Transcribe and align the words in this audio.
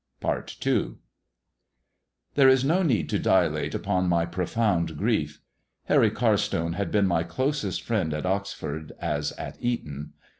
PART 0.19 0.57
II 0.65 0.95
THERE 2.33 2.49
is 2.49 2.65
no 2.65 2.81
need 2.81 3.07
to 3.09 3.19
dilate 3.19 3.75
upon 3.75 4.09
my 4.09 4.25
profound 4.25 4.97
grief. 4.97 5.41
Harry 5.83 6.09
Carstone 6.09 6.73
had 6.73 6.89
been 6.89 7.05
my 7.05 7.21
closest 7.21 7.83
friend 7.83 8.11
at 8.11 8.25
Oxford, 8.25 8.93
as 8.99 9.31
at 9.33 9.57
Eton. 9.63 10.13